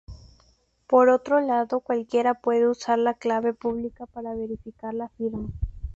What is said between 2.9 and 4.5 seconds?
la clave pública para